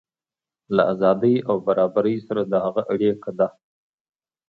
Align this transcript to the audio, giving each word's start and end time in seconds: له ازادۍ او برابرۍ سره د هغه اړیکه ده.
له 0.75 0.83
ازادۍ 0.93 1.35
او 1.49 1.55
برابرۍ 1.67 2.15
سره 2.27 2.41
د 2.45 2.53
هغه 2.65 2.81
اړیکه 2.93 3.31
ده. 3.39 3.47